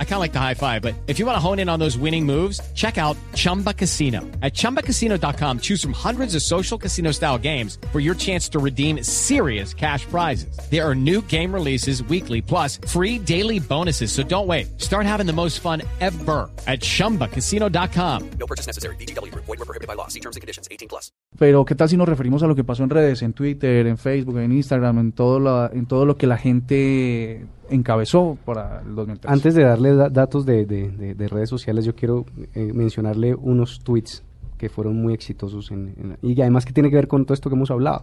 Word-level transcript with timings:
I 0.00 0.04
kind 0.04 0.14
of 0.14 0.20
like 0.20 0.32
the 0.32 0.40
high 0.40 0.54
five, 0.54 0.82
but 0.82 0.94
if 1.06 1.20
you 1.20 1.26
want 1.26 1.36
to 1.36 1.40
hone 1.40 1.60
in 1.60 1.68
on 1.68 1.78
those 1.78 1.96
winning 1.96 2.26
moves, 2.26 2.60
check 2.74 2.98
out 2.98 3.16
Chumba 3.34 3.72
Casino. 3.72 4.22
At 4.42 4.54
ChumbaCasino.com, 4.54 5.60
choose 5.60 5.80
from 5.80 5.92
hundreds 5.92 6.34
of 6.34 6.42
social 6.42 6.76
casino 6.76 7.12
style 7.12 7.38
games 7.38 7.78
for 7.92 8.00
your 8.00 8.16
chance 8.16 8.48
to 8.48 8.58
redeem 8.58 9.04
serious 9.04 9.72
cash 9.72 10.04
prizes. 10.06 10.58
There 10.68 10.84
are 10.84 10.96
new 10.96 11.22
game 11.22 11.54
releases 11.54 12.02
weekly, 12.02 12.42
plus 12.42 12.78
free 12.88 13.20
daily 13.20 13.60
bonuses. 13.60 14.10
So 14.10 14.24
don't 14.24 14.48
wait. 14.48 14.80
Start 14.80 15.06
having 15.06 15.26
the 15.26 15.32
most 15.32 15.60
fun 15.60 15.82
ever 16.00 16.50
at 16.66 16.80
ChumbaCasino.com. 16.80 18.30
No 18.40 18.46
purchase 18.46 18.66
necessary. 18.66 18.96
BGW. 18.96 19.32
Void 19.32 19.46
were 19.46 19.56
prohibited 19.58 19.86
by 19.86 19.94
law. 19.94 20.08
See 20.08 20.20
terms 20.20 20.34
and 20.34 20.40
conditions. 20.40 20.66
18 20.72 20.88
plus. 20.88 21.12
Pero, 21.38 21.64
¿qué 21.64 21.76
tal 21.76 21.88
si 21.88 21.96
nos 21.96 22.08
referimos 22.08 22.42
a 22.42 22.46
lo 22.46 22.56
que 22.56 22.64
pasó 22.64 22.82
en 22.82 22.90
redes, 22.90 23.22
en 23.22 23.32
Twitter, 23.32 23.86
en 23.86 23.96
Facebook, 23.96 24.38
en 24.38 24.50
Instagram, 24.50 24.98
en 24.98 25.12
todo, 25.12 25.38
la, 25.38 25.70
en 25.72 25.86
todo 25.86 26.04
lo 26.04 26.16
que 26.16 26.26
la 26.26 26.36
gente 26.36 27.46
encabezó 27.70 28.38
para 28.44 28.80
el 28.80 28.94
2003. 28.94 29.32
Antes 29.32 29.54
de 29.54 29.62
darle 29.64 29.94
datos 29.94 30.46
de, 30.46 30.64
de, 30.66 31.28
redes 31.28 31.48
sociales, 31.48 31.84
yo 31.84 31.94
quiero 31.94 32.26
eh, 32.54 32.72
mencionarle 32.72 33.34
unos 33.34 33.80
tweets 33.80 34.24
que 34.56 34.68
fueron 34.68 35.00
muy 35.00 35.14
exitosos 35.14 35.70
en, 35.70 36.16
y 36.22 36.40
además 36.40 36.64
que 36.64 36.72
tiene 36.72 36.90
que 36.90 36.96
ver 36.96 37.08
con 37.08 37.24
todo 37.24 37.34
esto 37.34 37.48
que 37.48 37.56
hemos 37.56 37.70
hablado. 37.70 38.02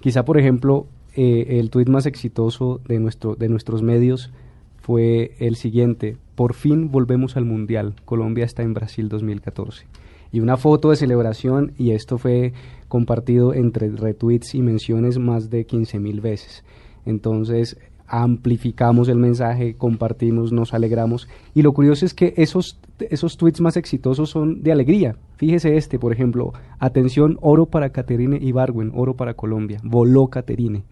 Quizá, 0.00 0.24
por 0.24 0.38
ejemplo, 0.38 0.86
eh, 1.14 1.58
el 1.60 1.70
tweet 1.70 1.86
más 1.86 2.06
exitoso 2.06 2.80
de, 2.88 2.98
nuestro, 2.98 3.36
de 3.36 3.48
nuestros 3.48 3.82
medios 3.82 4.32
fue 4.80 5.36
el 5.38 5.56
siguiente, 5.56 6.16
por 6.34 6.54
fin 6.54 6.90
volvemos 6.90 7.36
al 7.36 7.44
Mundial, 7.44 7.94
Colombia 8.04 8.44
está 8.44 8.62
en 8.62 8.74
Brasil 8.74 9.08
2014. 9.08 9.86
Y 10.32 10.40
una 10.40 10.56
foto 10.56 10.90
de 10.90 10.96
celebración 10.96 11.72
y 11.76 11.90
esto 11.90 12.16
fue 12.16 12.54
compartido 12.88 13.52
entre 13.52 13.90
retweets 13.90 14.54
y 14.54 14.62
menciones 14.62 15.18
más 15.18 15.50
de 15.50 15.66
15 15.66 16.00
mil 16.00 16.22
veces. 16.22 16.64
Entonces, 17.04 17.76
amplificamos 18.12 19.08
el 19.08 19.16
mensaje, 19.16 19.74
compartimos, 19.74 20.52
nos 20.52 20.74
alegramos. 20.74 21.28
Y 21.54 21.62
lo 21.62 21.72
curioso 21.72 22.04
es 22.04 22.12
que 22.12 22.34
esos, 22.36 22.78
esos 22.98 23.38
tweets 23.38 23.62
más 23.62 23.78
exitosos 23.78 24.28
son 24.28 24.62
de 24.62 24.70
alegría. 24.70 25.16
Fíjese 25.38 25.78
este, 25.78 25.98
por 25.98 26.12
ejemplo, 26.12 26.52
atención, 26.78 27.38
oro 27.40 27.64
para 27.66 27.90
Caterine 27.90 28.36
Ibargüen, 28.36 28.92
oro 28.94 29.16
para 29.16 29.32
Colombia, 29.32 29.80
voló 29.82 30.28
Caterine 30.28 30.84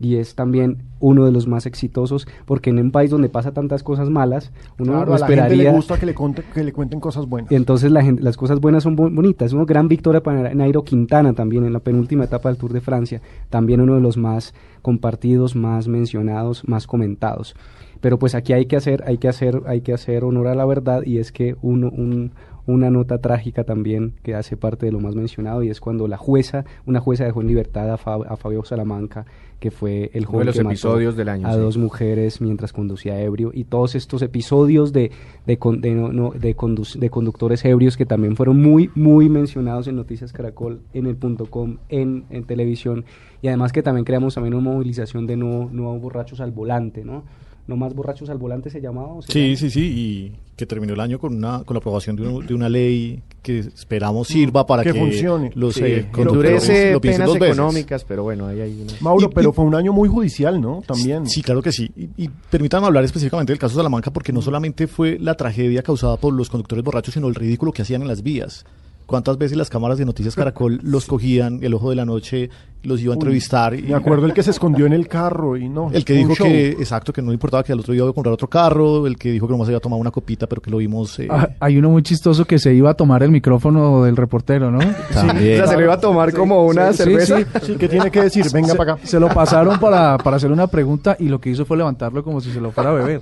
y 0.00 0.16
es 0.16 0.34
también 0.34 0.82
uno 1.00 1.24
de 1.24 1.32
los 1.32 1.46
más 1.46 1.66
exitosos 1.66 2.26
porque 2.44 2.70
en 2.70 2.78
un 2.78 2.90
país 2.90 3.10
donde 3.10 3.28
pasa 3.28 3.52
tantas 3.52 3.82
cosas 3.82 4.10
malas 4.10 4.52
uno 4.78 4.92
claro, 4.92 5.12
a 5.12 5.16
esperaría 5.16 5.42
la 5.42 5.48
gente 5.48 5.64
le 5.64 5.70
gusta 5.72 5.98
que 5.98 6.06
le, 6.06 6.14
que 6.54 6.64
le 6.64 6.72
cuenten 6.72 7.00
cosas 7.00 7.26
buenas. 7.26 7.50
Y 7.50 7.54
entonces 7.54 7.90
la 7.90 8.02
gente, 8.02 8.22
las 8.22 8.36
cosas 8.36 8.60
buenas 8.60 8.82
son 8.82 8.96
bonitas. 8.96 9.52
Una 9.52 9.64
gran 9.64 9.88
victoria 9.88 10.22
para 10.22 10.54
Nairo 10.54 10.84
Quintana 10.84 11.32
también 11.32 11.64
en 11.64 11.72
la 11.72 11.80
penúltima 11.80 12.24
etapa 12.24 12.48
del 12.48 12.58
Tour 12.58 12.72
de 12.72 12.80
Francia 12.80 13.20
también 13.50 13.80
uno 13.80 13.94
de 13.94 14.00
los 14.00 14.16
más 14.16 14.54
compartidos 14.82 15.56
más 15.56 15.88
mencionados 15.88 16.66
más 16.68 16.86
comentados. 16.86 17.54
Pero 18.00 18.18
pues 18.18 18.34
aquí 18.34 18.52
hay 18.52 18.66
que 18.66 18.76
hacer 18.76 19.02
hay 19.06 19.18
que 19.18 19.28
hacer 19.28 19.62
hay 19.66 19.80
que 19.80 19.92
hacer 19.92 20.24
honor 20.24 20.48
a 20.48 20.54
la 20.54 20.64
verdad 20.64 21.02
y 21.04 21.18
es 21.18 21.32
que 21.32 21.56
uno 21.62 21.88
un 21.88 22.32
una 22.66 22.90
nota 22.90 23.18
trágica 23.18 23.64
también 23.64 24.14
que 24.22 24.34
hace 24.34 24.56
parte 24.56 24.86
de 24.86 24.92
lo 24.92 25.00
más 25.00 25.14
mencionado 25.14 25.62
y 25.62 25.70
es 25.70 25.80
cuando 25.80 26.08
la 26.08 26.16
jueza, 26.16 26.64
una 26.84 27.00
jueza 27.00 27.24
dejó 27.24 27.40
en 27.40 27.48
libertad 27.48 27.90
a, 27.90 27.96
Fabio 27.96 28.64
Salamanca, 28.64 29.24
que 29.60 29.70
fue 29.70 30.10
el 30.12 30.26
joven 30.26 30.50
que 30.52 30.60
episodios 30.60 31.16
del 31.16 31.28
año, 31.28 31.46
a 31.46 31.56
dos 31.56 31.78
mujeres 31.78 32.40
mientras 32.40 32.72
conducía 32.72 33.20
ebrio 33.20 33.52
y 33.54 33.64
todos 33.64 33.94
estos 33.94 34.20
episodios 34.22 34.92
de, 34.92 35.12
de, 35.46 35.56
de, 35.56 37.10
conductores 37.10 37.64
ebrios 37.64 37.96
que 37.96 38.04
también 38.04 38.36
fueron 38.36 38.60
muy, 38.60 38.90
muy 38.94 39.28
mencionados 39.28 39.86
en 39.88 39.96
Noticias 39.96 40.32
Caracol, 40.32 40.80
en 40.92 41.06
el 41.06 41.16
punto 41.16 41.46
com, 41.46 41.78
en, 41.88 42.24
en 42.30 42.44
televisión 42.44 43.04
y 43.40 43.48
además 43.48 43.72
que 43.72 43.82
también 43.82 44.04
creamos 44.04 44.34
también 44.34 44.54
una 44.54 44.70
movilización 44.70 45.26
de 45.26 45.36
no, 45.36 45.70
no 45.72 45.98
borrachos 45.98 46.40
al 46.40 46.50
volante, 46.50 47.04
¿no? 47.04 47.24
No 47.66 47.76
más 47.76 47.94
borrachos 47.94 48.30
al 48.30 48.38
volante 48.38 48.70
se 48.70 48.80
llamaba. 48.80 49.14
sí, 49.28 49.56
sí, 49.56 49.70
sí, 49.70 49.82
y 49.84 50.32
que 50.56 50.66
terminó 50.66 50.94
el 50.94 51.00
año 51.00 51.18
con 51.18 51.34
una 51.34 51.64
con 51.64 51.74
la 51.74 51.78
aprobación 51.78 52.16
de, 52.16 52.54
una 52.54 52.68
ley 52.68 53.22
que 53.42 53.58
esperamos 53.58 54.28
sirva 54.28 54.66
para 54.66 54.82
que, 54.82 54.94
funcione. 54.94 55.50
Los 55.54 55.74
sí, 55.74 55.84
eh, 55.84 56.06
endurece 56.16 56.98
penas 57.00 57.34
económicas, 57.34 58.04
pero 58.04 58.22
bueno, 58.22 58.46
ahí 58.46 58.60
hay 58.60 58.80
una... 58.80 58.92
Mauro, 59.00 59.30
pero 59.30 59.52
fue 59.52 59.64
un 59.64 59.74
año 59.74 59.92
muy 59.92 60.08
judicial, 60.08 60.60
¿no? 60.60 60.82
También. 60.86 61.26
Sí, 61.26 61.42
claro 61.42 61.60
que 61.60 61.72
sí. 61.72 61.90
Y, 61.96 62.24
y, 62.24 62.28
permítanme 62.50 62.86
hablar 62.86 63.04
específicamente 63.04 63.52
del 63.52 63.58
caso 63.58 63.74
de 63.74 63.80
Salamanca 63.80 64.12
porque 64.12 64.32
no 64.32 64.40
solamente 64.40 64.86
fue 64.86 65.18
la 65.18 65.34
tragedia 65.34 65.82
causada 65.82 66.16
por 66.16 66.32
los 66.32 66.48
conductores 66.48 66.84
borrachos, 66.84 67.14
sino 67.14 67.28
el 67.28 67.34
ridículo 67.34 67.72
que 67.72 67.82
hacían 67.82 68.02
en 68.02 68.08
las 68.08 68.22
vías 68.22 68.64
cuántas 69.06 69.38
veces 69.38 69.56
las 69.56 69.70
cámaras 69.70 69.98
de 69.98 70.04
Noticias 70.04 70.34
Caracol 70.34 70.80
los 70.82 71.06
cogían, 71.06 71.60
el 71.62 71.74
ojo 71.74 71.90
de 71.90 71.96
la 71.96 72.04
noche, 72.04 72.50
los 72.86 73.00
iba 73.00 73.12
a 73.12 73.16
entrevistar. 73.16 73.74
y, 73.74 73.82
me 73.82 73.94
acuerdo 73.94 74.26
el 74.26 74.32
que 74.32 74.42
se 74.42 74.50
escondió 74.50 74.86
en 74.86 74.92
el 74.92 75.08
carro 75.08 75.56
y 75.56 75.68
no. 75.68 75.90
El 75.92 76.04
que 76.04 76.14
dijo 76.14 76.34
que, 76.34 76.70
exacto, 76.70 77.12
que 77.12 77.22
no 77.22 77.32
importaba 77.32 77.62
que 77.62 77.72
al 77.72 77.80
otro 77.80 77.92
día 77.92 78.02
iba 78.02 78.10
a 78.10 78.12
comprar 78.12 78.32
otro 78.32 78.48
carro, 78.48 79.06
el 79.06 79.16
que 79.16 79.30
dijo 79.30 79.46
que 79.46 79.52
nomás 79.52 79.68
iba 79.68 79.78
a 79.78 79.80
tomar 79.80 79.98
una 79.98 80.10
copita, 80.10 80.46
pero 80.46 80.62
que 80.62 80.70
lo 80.70 80.78
vimos. 80.78 81.18
Eh, 81.18 81.28
ah, 81.30 81.48
hay 81.60 81.78
uno 81.78 81.90
muy 81.90 82.02
chistoso 82.02 82.44
que 82.44 82.58
se 82.58 82.72
iba 82.74 82.90
a 82.90 82.94
tomar 82.94 83.22
el 83.22 83.30
micrófono 83.30 84.04
del 84.04 84.16
reportero, 84.16 84.70
¿no? 84.70 84.78
También. 85.12 85.54
O 85.60 85.64
sea, 85.64 85.66
se 85.66 85.76
lo 85.76 85.82
iba 85.82 85.94
a 85.94 86.00
tomar 86.00 86.32
como 86.32 86.64
una 86.64 86.92
cerveza. 86.92 87.38
Sí, 87.62 87.76
¿qué 87.76 87.88
tiene 87.88 88.10
que 88.10 88.22
decir? 88.22 88.46
Venga 88.52 88.74
para 88.74 88.94
acá. 88.94 89.06
Se 89.06 89.18
lo 89.18 89.28
pasaron 89.28 89.78
para, 89.78 90.16
para 90.18 90.36
hacerle 90.36 90.54
una 90.54 90.66
pregunta 90.66 91.16
y 91.18 91.28
lo 91.28 91.40
que 91.40 91.50
hizo 91.50 91.64
fue 91.64 91.76
levantarlo 91.76 92.22
como 92.22 92.40
si 92.40 92.52
se 92.52 92.60
lo 92.60 92.70
fuera 92.70 92.90
a 92.90 92.94
beber. 92.94 93.20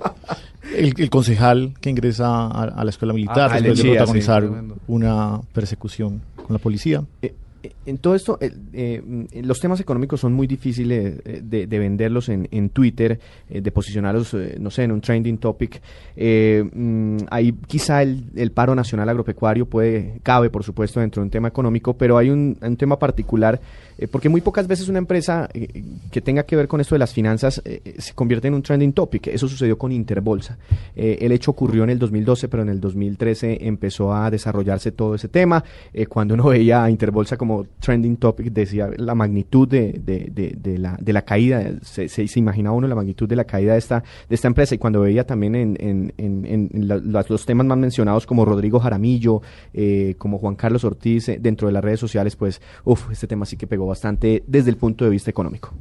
El, 0.75 1.09
concejal 1.09 1.73
que 1.79 1.89
ingresa 1.89 2.47
a, 2.47 2.83
la 2.83 2.89
escuela 2.89 3.13
militar 3.13 3.51
ah, 3.51 3.61
después 3.61 3.83
de 3.83 3.89
protagonizar 3.91 4.49
una 4.87 5.39
persecución 5.53 6.21
con 6.35 6.53
la 6.53 6.59
policía. 6.59 7.03
Eh, 7.21 7.33
en 7.85 7.97
todo 7.97 8.15
esto, 8.15 8.37
eh, 8.41 8.51
eh, 8.73 9.01
los 9.43 9.59
temas 9.59 9.79
económicos 9.79 10.19
son 10.19 10.33
muy 10.33 10.47
difíciles 10.47 11.19
eh, 11.25 11.41
de, 11.43 11.79
venderlos 11.79 12.29
en, 12.29 12.69
Twitter, 12.69 13.19
de 13.49 13.71
posicionarlos, 13.71 14.35
no 14.59 14.71
sé, 14.71 14.83
en 14.83 14.91
un 14.91 15.01
trending 15.01 15.37
topic. 15.37 15.81
Mm, 16.15 17.17
ahí 17.29 17.53
quizá 17.67 18.01
el, 18.01 18.51
paro 18.53 18.75
nacional 18.75 19.09
agropecuario 19.09 19.65
puede, 19.65 20.19
cabe, 20.23 20.49
por 20.49 20.63
supuesto, 20.63 20.99
dentro 20.99 21.21
de 21.21 21.25
un 21.25 21.31
tema 21.31 21.47
económico, 21.47 21.93
pero 21.93 22.17
hay 22.17 22.29
un, 22.29 22.57
tema 22.77 22.97
particular, 22.97 23.59
porque 24.11 24.29
muy 24.29 24.41
pocas 24.41 24.67
veces 24.67 24.89
una 24.89 24.99
empresa 24.99 25.49
que 26.11 26.21
tenga 26.21 26.43
que 26.43 26.55
ver 26.55 26.67
con 26.67 26.81
esto 26.81 26.95
de 26.95 26.99
las 26.99 27.13
finanzas 27.13 27.61
se 27.97 28.13
convierte 28.13 28.47
en 28.47 28.55
un 28.55 28.61
trending 28.61 28.93
topic. 28.93 29.27
Eso 29.27 29.47
sucedió 29.47 29.77
con 29.77 29.91
Interbolsa. 29.91 30.57
el 30.95 31.31
hecho 31.31 31.51
ocurrió 31.51 31.83
en 31.83 31.91
el 31.91 31.99
2012, 31.99 32.47
pero 32.47 32.63
en 32.63 32.69
el 32.69 32.79
2013 32.79 33.67
empezó 33.67 34.13
a 34.13 34.29
desarrollarse 34.29 34.91
todo 34.91 35.15
ese 35.15 35.27
tema. 35.27 35.63
cuando 36.09 36.33
uno 36.33 36.45
veía 36.49 36.83
a 36.83 36.89
Interbolsa 36.89 37.37
como 37.37 37.54
trending 37.79 38.17
topic 38.17 38.51
decía 38.51 38.89
la 38.97 39.15
magnitud 39.15 39.67
de, 39.67 40.01
de, 40.03 40.77
la, 40.77 40.97
de 40.99 41.13
la 41.13 41.23
caída, 41.23 41.63
se, 41.81 42.07
se, 42.09 42.39
imaginaba 42.39 42.75
uno 42.75 42.87
la 42.87 42.95
magnitud 42.95 43.27
de 43.27 43.35
la 43.35 43.45
caída 43.45 43.73
de 43.73 43.79
esta, 43.79 44.03
de 44.27 44.35
esta 44.35 44.47
empresa 44.47 44.75
y 44.75 44.77
cuando 44.77 45.01
veía 45.01 45.25
también 45.25 45.55
en, 45.55 45.77
en, 45.79 46.13
en, 46.17 46.87
los 46.87 47.45
temas 47.45 47.65
más 47.65 47.77
mencionados 47.77 48.25
como 48.25 48.45
Rodrigo 48.45 48.79
Jaramillo, 48.79 49.41
eh, 49.73 50.15
como 50.17 50.37
Juan 50.37 50.55
Carlos 50.55 50.83
Ortiz 50.83 51.29
eh, 51.29 51.37
dentro 51.41 51.67
de 51.67 51.73
las 51.73 51.83
redes 51.83 51.99
sociales, 51.99 52.35
pues, 52.35 52.61
uff, 52.83 53.11
este 53.11 53.27
tema 53.27 53.45
sí 53.45 53.57
que 53.57 53.67
pegó 53.67 53.85
bastante 53.85 54.43
desde 54.47 54.69
el 54.69 54.77
punto 54.77 55.05
de 55.05 55.11
vista 55.11 55.29
económico. 55.29 55.73